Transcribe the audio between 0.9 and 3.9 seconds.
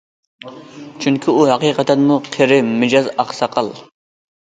چۈنكى ئۇ ھەقىقەتەنمۇ قېرى مىجەز، ئاقساقال.